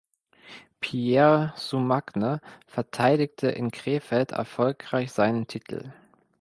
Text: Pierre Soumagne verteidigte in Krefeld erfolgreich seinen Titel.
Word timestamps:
Pierre 0.79 1.53
Soumagne 1.57 2.41
verteidigte 2.65 3.49
in 3.51 3.69
Krefeld 3.69 4.31
erfolgreich 4.31 5.11
seinen 5.11 5.45
Titel. 5.45 5.93